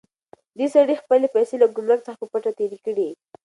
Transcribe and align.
دې 0.57 0.67
سړي 0.75 0.95
خپلې 1.01 1.27
پیسې 1.35 1.55
له 1.61 1.67
ګمرک 1.75 2.01
څخه 2.07 2.19
په 2.21 2.25
پټه 2.31 2.51
تېرې 2.59 2.79
کړې. 2.85 3.09